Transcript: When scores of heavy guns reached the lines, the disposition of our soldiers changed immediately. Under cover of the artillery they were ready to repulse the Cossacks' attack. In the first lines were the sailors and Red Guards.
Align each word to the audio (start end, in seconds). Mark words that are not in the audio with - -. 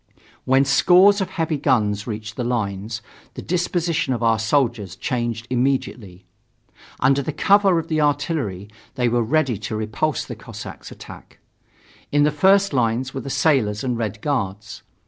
When 0.45 0.65
scores 0.65 1.21
of 1.21 1.29
heavy 1.29 1.59
guns 1.59 2.07
reached 2.07 2.35
the 2.35 2.43
lines, 2.43 3.03
the 3.35 3.41
disposition 3.43 4.15
of 4.15 4.23
our 4.23 4.39
soldiers 4.39 4.95
changed 4.95 5.45
immediately. 5.51 6.25
Under 7.01 7.21
cover 7.31 7.77
of 7.77 7.87
the 7.87 8.01
artillery 8.01 8.67
they 8.95 9.07
were 9.07 9.21
ready 9.21 9.59
to 9.59 9.75
repulse 9.75 10.25
the 10.25 10.35
Cossacks' 10.35 10.89
attack. 10.91 11.37
In 12.11 12.23
the 12.23 12.31
first 12.31 12.73
lines 12.73 13.13
were 13.13 13.21
the 13.21 13.29
sailors 13.29 13.83
and 13.83 13.95
Red 13.95 14.21
Guards. 14.21 14.81